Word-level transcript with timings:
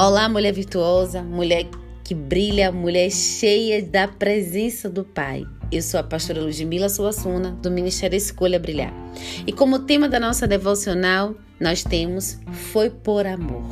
Olá, 0.00 0.28
mulher 0.28 0.52
virtuosa, 0.52 1.24
mulher 1.24 1.66
que 2.04 2.14
brilha, 2.14 2.70
mulher 2.70 3.10
cheia 3.10 3.82
da 3.82 4.06
presença 4.06 4.88
do 4.88 5.02
Pai. 5.02 5.44
Eu 5.72 5.82
sou 5.82 5.98
a 5.98 6.04
pastora 6.04 6.40
Ludmila 6.40 6.88
Suassuna, 6.88 7.50
do 7.60 7.68
Ministério 7.68 8.16
Escolha 8.16 8.60
Brilhar. 8.60 8.92
E 9.44 9.52
como 9.52 9.80
tema 9.80 10.08
da 10.08 10.20
nossa 10.20 10.46
devocional, 10.46 11.34
nós 11.58 11.82
temos 11.82 12.38
Foi 12.70 12.90
por 12.90 13.26
Amor. 13.26 13.64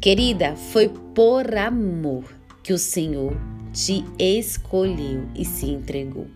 Querida, 0.00 0.54
foi 0.54 0.88
por 0.88 1.52
amor 1.52 2.22
que 2.62 2.72
o 2.72 2.78
Senhor 2.78 3.36
te 3.72 4.04
escolheu 4.18 5.26
e 5.34 5.44
se 5.44 5.66
entregou. 5.66 6.28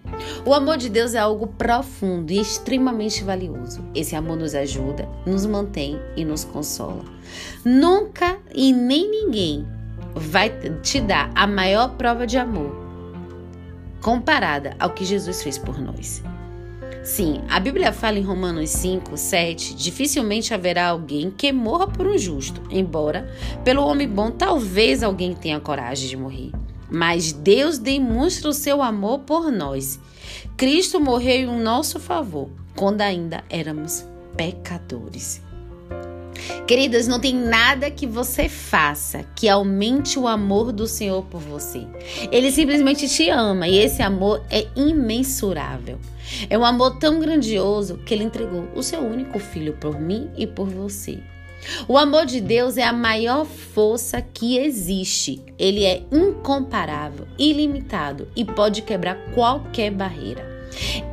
O 0.45 0.53
amor 0.53 0.77
de 0.77 0.89
Deus 0.89 1.15
é 1.15 1.19
algo 1.19 1.47
profundo 1.47 2.33
e 2.33 2.41
extremamente 2.41 3.23
valioso. 3.23 3.81
Esse 3.95 4.17
amor 4.17 4.37
nos 4.37 4.57
ajuda, 4.57 5.09
nos 5.25 5.47
mantém 5.47 6.01
e 6.17 6.25
nos 6.25 6.43
consola. 6.43 7.05
Nunca 7.65 8.39
e 8.55 8.73
nem 8.73 9.11
ninguém 9.11 9.67
vai 10.15 10.51
te 10.83 11.01
dar 11.01 11.31
a 11.35 11.47
maior 11.47 11.97
prova 11.97 12.27
de 12.27 12.39
amor 12.39 12.83
comparada 14.03 14.75
ao 14.79 14.91
que 14.91 15.05
Jesus 15.05 15.43
fez 15.43 15.57
por 15.57 15.81
nós. 15.81 16.23
Sim, 17.05 17.41
a 17.49 17.59
Bíblia 17.59 17.93
fala 17.93 18.19
em 18.19 18.23
Romanos 18.23 18.71
5, 18.71 19.17
7: 19.17 19.75
dificilmente 19.75 20.53
haverá 20.53 20.89
alguém 20.89 21.31
que 21.31 21.53
morra 21.53 21.87
por 21.87 22.07
um 22.07 22.19
justo, 22.19 22.61
embora 22.71 23.29
pelo 23.65 23.85
homem 23.85 24.09
bom 24.09 24.31
talvez 24.31 25.03
alguém 25.03 25.35
tenha 25.35 25.59
coragem 25.59 26.09
de 26.09 26.17
morrer. 26.17 26.53
Mas 26.91 27.33
Deus 27.33 27.79
demonstra 27.79 28.51
o 28.51 28.53
seu 28.53 28.83
amor 28.83 29.21
por 29.21 29.51
nós. 29.51 29.99
Cristo 30.57 31.01
morreu 31.01 31.51
em 31.51 31.61
nosso 31.61 31.99
favor 31.99 32.51
quando 32.77 33.01
ainda 33.01 33.43
éramos 33.49 34.07
pecadores. 34.37 35.43
Queridas, 36.67 37.09
não 37.09 37.21
tem 37.21 37.35
nada 37.35 37.91
que 37.91 38.07
você 38.07 38.49
faça 38.49 39.25
que 39.35 39.49
aumente 39.49 40.19
o 40.19 40.27
amor 40.27 40.73
do 40.73 40.87
Senhor 40.87 41.23
por 41.25 41.41
você. 41.41 41.87
Ele 42.31 42.51
simplesmente 42.51 43.09
te 43.09 43.29
ama 43.29 43.69
e 43.69 43.79
esse 43.79 44.03
amor 44.03 44.43
é 44.51 44.67
imensurável. 44.77 45.99
É 46.49 46.57
um 46.57 46.65
amor 46.65 46.99
tão 46.99 47.19
grandioso 47.19 47.99
que 47.99 48.15
ele 48.15 48.25
entregou 48.25 48.69
o 48.75 48.83
seu 48.83 49.01
único 49.01 49.39
filho 49.39 49.75
por 49.75 50.01
mim 50.01 50.31
e 50.37 50.47
por 50.47 50.69
você. 50.69 51.19
O 51.87 51.97
amor 51.97 52.27
de 52.27 52.41
Deus 52.41 52.77
é 52.77 52.83
a 52.83 52.93
maior 52.93 53.45
força 53.45 54.21
que 54.21 54.59
existe. 54.59 55.43
Ele 55.59 55.85
é 55.85 56.03
incomparável, 56.11 57.27
ilimitado 57.39 58.29
e 58.35 58.45
pode 58.45 58.83
quebrar 58.83 59.17
qualquer 59.33 59.91
barreira. 59.91 60.52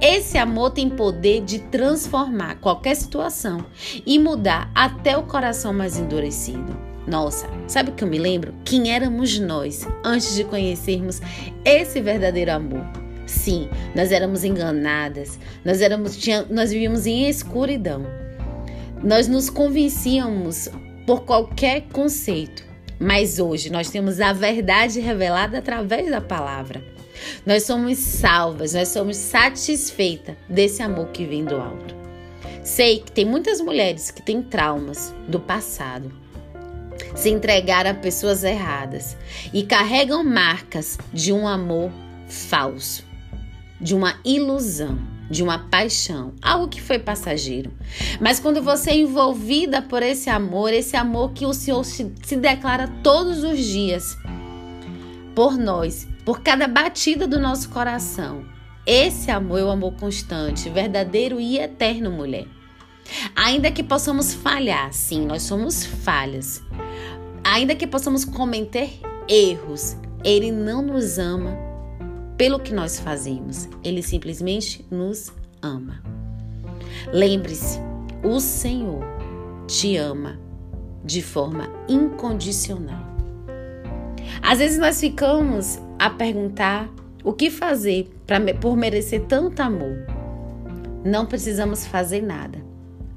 Esse 0.02 0.38
amor 0.38 0.72
tem 0.72 0.90
poder 0.90 1.42
de 1.42 1.60
transformar 1.60 2.56
qualquer 2.56 2.96
situação 2.96 3.66
e 4.06 4.18
mudar 4.18 4.72
até 4.74 5.18
o 5.18 5.24
coração 5.24 5.74
mais 5.74 5.98
endurecido. 5.98 6.78
Nossa, 7.08 7.50
sabe 7.68 7.90
o 7.90 7.94
que 7.94 8.04
eu 8.04 8.08
me 8.08 8.20
lembro? 8.20 8.54
Quem 8.64 8.94
éramos 8.94 9.40
nós 9.40 9.88
antes 10.04 10.36
de 10.36 10.44
conhecermos 10.44 11.22
esse 11.66 12.00
verdadeiro 12.02 12.52
amor? 12.52 12.86
Sim, 13.26 13.70
nós 13.96 14.12
éramos 14.12 14.44
enganadas, 14.44 15.40
nós 15.64 15.82
éramos, 15.82 16.18
tinha, 16.18 16.46
nós 16.50 16.72
vivíamos 16.72 17.06
em 17.06 17.28
escuridão. 17.28 18.06
Nós 19.04 19.28
nos 19.28 19.50
convencíamos 19.50 20.70
por 21.06 21.22
qualquer 21.22 21.84
conceito, 21.92 22.64
mas 23.00 23.40
hoje 23.40 23.72
nós 23.72 23.90
temos 23.90 24.20
a 24.20 24.34
verdade 24.34 25.00
revelada 25.00 25.60
através 25.60 26.10
da 26.10 26.22
palavra. 26.22 26.99
Nós 27.46 27.64
somos 27.64 27.98
salvas, 27.98 28.74
nós 28.74 28.90
somos 28.90 29.18
satisfeitas 29.18 30.36
desse 30.48 30.82
amor 30.82 31.08
que 31.10 31.26
vem 31.26 31.44
do 31.44 31.56
alto. 31.56 31.96
Sei 32.64 33.00
que 33.00 33.12
tem 33.12 33.26
muitas 33.26 33.62
mulheres 33.62 34.12
que 34.12 34.22
têm 34.22 34.42
traumas 34.42 35.14
do 35.28 35.40
passado, 35.40 36.12
se 37.16 37.30
entregaram 37.30 37.92
a 37.92 37.96
pessoas 37.96 38.44
erradas 38.44 39.18
e 39.54 39.64
carregam 39.64 40.24
marcas 40.24 40.98
de 41.14 41.34
um 41.34 41.48
amor 41.48 41.92
falso, 42.28 43.04
de 43.80 43.96
uma 43.96 44.20
ilusão 44.24 45.00
de 45.30 45.44
uma 45.44 45.60
paixão, 45.60 46.34
algo 46.42 46.68
que 46.68 46.82
foi 46.82 46.98
passageiro. 46.98 47.72
Mas 48.20 48.40
quando 48.40 48.62
você 48.62 48.92
é 48.92 48.98
envolvida 48.98 49.82
por 49.82 50.02
esse 50.02 50.30
amor, 50.30 50.74
esse 50.74 50.98
amor 50.98 51.32
que 51.34 51.46
o 51.46 51.54
Senhor 51.54 51.84
se, 51.86 52.04
declara 52.36 52.88
todos 53.04 53.44
os 53.44 53.60
dias 53.60 54.18
por 55.36 55.58
nós, 55.58 56.08
por 56.30 56.42
cada 56.42 56.68
batida 56.68 57.28
do 57.28 57.40
nosso 57.40 57.70
coração. 57.70 58.46
Esse 58.86 59.32
amor 59.32 59.62
é 59.62 59.64
o 59.64 59.72
amor 59.72 59.94
constante, 59.94 60.70
verdadeiro 60.70 61.40
e 61.40 61.58
eterno, 61.58 62.12
mulher. 62.12 62.46
Ainda 63.36 63.72
que 63.72 63.82
possamos 63.82 64.32
falhar, 64.32 64.94
sim, 64.94 65.26
nós 65.26 65.42
somos 65.42 65.84
falhas. 65.84 66.62
Ainda 67.44 67.74
que 67.74 67.88
possamos 67.88 68.26
cometer 68.26 68.92
erros, 69.28 69.98
Ele 70.24 70.52
não 70.52 70.84
nos 70.84 71.18
ama 71.18 71.58
pelo 72.38 72.60
que 72.60 72.76
nós 72.76 73.00
fazemos. 73.00 73.68
Ele 73.84 74.04
simplesmente 74.04 74.86
nos 74.92 75.32
ama. 75.64 76.00
Lembre-se, 77.12 77.80
o 78.24 78.40
Senhor 78.40 79.04
te 79.66 79.98
ama 79.98 80.40
de 81.04 81.24
forma 81.24 81.68
incondicional. 81.88 83.19
Às 84.42 84.60
vezes 84.60 84.78
nós 84.78 85.00
ficamos 85.00 85.80
a 85.98 86.10
perguntar 86.10 86.90
o 87.24 87.34
que 87.34 87.50
fazer 87.50 88.10
pra, 88.26 88.40
por 88.56 88.78
merecer 88.78 89.22
tanto 89.26 89.60
amor. 89.62 90.06
Não 91.04 91.26
precisamos 91.26 91.86
fazer 91.86 92.22
nada. 92.22 92.60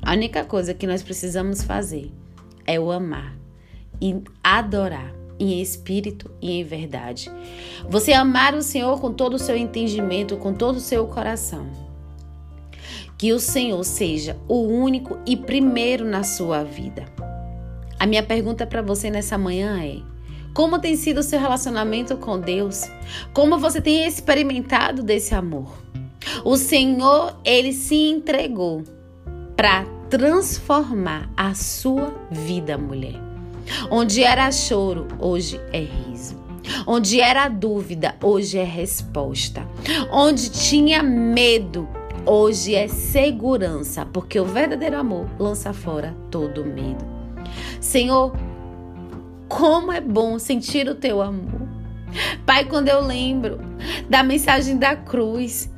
A 0.03 0.12
única 0.12 0.45
coisa 0.45 0.75
que 0.75 0.87
nós 0.87 1.03
precisamos 1.03 1.62
fazer 1.62 2.11
é 2.67 2.78
o 2.78 2.91
amar 2.91 3.37
e 4.00 4.21
adorar 4.43 5.12
em 5.39 5.61
espírito 5.61 6.31
e 6.41 6.53
em 6.53 6.65
verdade. 6.65 7.31
Você 7.89 8.12
amar 8.12 8.55
o 8.55 8.62
Senhor 8.62 9.00
com 9.00 9.12
todo 9.12 9.34
o 9.34 9.39
seu 9.39 9.56
entendimento, 9.56 10.37
com 10.37 10.53
todo 10.53 10.77
o 10.77 10.81
seu 10.81 11.06
coração. 11.06 11.67
Que 13.17 13.33
o 13.33 13.39
Senhor 13.39 13.83
seja 13.84 14.37
o 14.49 14.62
único 14.62 15.19
e 15.25 15.37
primeiro 15.37 16.05
na 16.05 16.25
sua 16.25 16.65
vida. 16.65 17.05
A 17.99 18.06
minha 18.06 18.23
pergunta 18.23 18.67
para 18.67 18.83
você 18.83 19.11
nessa 19.11 19.39
manhã 19.39 19.81
é: 19.81 20.00
como 20.54 20.78
tem 20.78 20.96
sido 20.96 21.18
o 21.18 21.22
seu 21.22 21.40
relacionamento 21.40 22.16
com 22.16 22.38
Deus? 22.38 22.90
Como 23.32 23.58
você 23.58 23.80
tem 23.80 24.06
experimentado 24.06 25.02
desse 25.02 25.34
amor? 25.34 25.82
O 26.44 26.56
Senhor, 26.56 27.36
ele 27.44 27.72
se 27.72 27.94
entregou 27.94 28.84
para 29.56 29.84
transformar 30.10 31.30
a 31.36 31.54
sua 31.54 32.12
vida, 32.30 32.76
mulher. 32.76 33.20
Onde 33.90 34.22
era 34.22 34.50
choro, 34.52 35.08
hoje 35.18 35.60
é 35.72 35.80
riso. 35.80 36.36
Onde 36.86 37.20
era 37.20 37.48
dúvida, 37.48 38.14
hoje 38.22 38.58
é 38.58 38.64
resposta. 38.64 39.66
Onde 40.10 40.50
tinha 40.50 41.02
medo, 41.02 41.88
hoje 42.26 42.74
é 42.74 42.88
segurança, 42.88 44.06
porque 44.06 44.38
o 44.38 44.44
verdadeiro 44.44 44.98
amor 44.98 45.26
lança 45.38 45.72
fora 45.72 46.14
todo 46.30 46.64
medo. 46.64 47.04
Senhor, 47.80 48.32
como 49.52 49.92
é 49.92 50.00
bom 50.00 50.38
sentir 50.38 50.88
o 50.88 50.94
teu 50.94 51.20
amor. 51.20 51.68
Pai, 52.46 52.64
quando 52.64 52.88
eu 52.88 53.00
lembro 53.00 53.60
da 54.08 54.22
mensagem 54.22 54.78
da 54.78 54.96
cruz, 54.96 55.70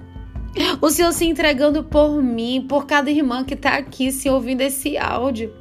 o 0.80 0.88
Senhor 0.90 1.12
se 1.12 1.26
entregando 1.26 1.82
por 1.82 2.22
mim, 2.22 2.64
por 2.68 2.86
cada 2.86 3.10
irmã 3.10 3.42
que 3.42 3.54
está 3.54 3.70
aqui 3.76 4.12
se 4.12 4.30
ouvindo 4.30 4.60
esse 4.60 4.96
áudio. 4.96 5.52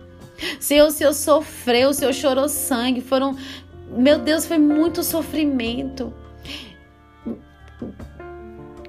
Senhor, 0.59 0.88
o 0.88 0.91
Senhor 0.91 1.13
sofreu, 1.13 1.90
o 1.90 1.94
Senhor 1.94 2.13
chorou 2.13 2.47
sangue, 2.47 3.01
foram. 3.01 3.35
Meu 3.90 4.19
Deus, 4.19 4.45
foi 4.45 4.59
muito 4.59 5.03
sofrimento. 5.03 6.13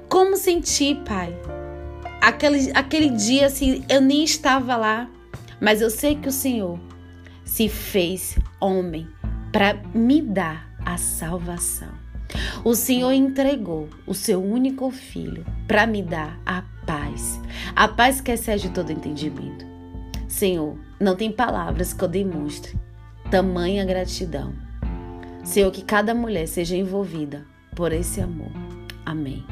Como 0.07 0.37
senti, 0.37 0.95
Pai? 0.97 1.35
Aquele, 2.21 2.71
aquele 2.75 3.09
dia, 3.09 3.47
assim, 3.47 3.85
eu 3.89 4.03
nem 4.03 4.23
estava 4.23 4.77
lá, 4.77 5.09
mas 5.61 5.81
eu 5.81 5.89
sei 5.89 6.15
que 6.15 6.29
o 6.29 6.33
Senhor 6.33 6.79
se 7.45 7.69
fez 7.69 8.37
homem 8.65 9.07
para 9.53 9.75
me 9.95 10.21
dar 10.21 10.71
a 10.85 10.97
salvação. 10.97 11.93
O 12.65 12.75
Senhor 12.75 13.13
entregou 13.13 13.89
o 14.07 14.15
seu 14.15 14.43
único 14.43 14.91
filho 14.91 15.45
para 15.69 15.87
me 15.87 16.03
dar 16.03 16.41
a 16.45 16.63
paz, 16.87 17.41
a 17.77 17.87
paz 17.87 18.21
que 18.21 18.33
excede 18.33 18.71
todo 18.71 18.91
entendimento. 18.91 19.65
Senhor, 20.29 20.77
não 20.99 21.15
tem 21.15 21.31
palavras 21.31 21.93
que 21.93 22.03
eu 22.03 22.09
demonstre 22.09 22.77
tamanha 23.31 23.85
gratidão. 23.85 24.53
Senhor, 25.45 25.71
que 25.71 25.83
cada 25.83 26.15
mulher 26.15 26.49
seja 26.49 26.77
envolvida 26.77 27.47
por 27.77 27.93
esse 27.93 28.21
amor. 28.21 28.51
Amém. 29.05 29.45